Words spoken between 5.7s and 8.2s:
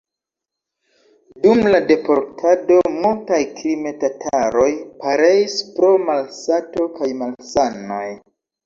pro malsato kaj malsanoj.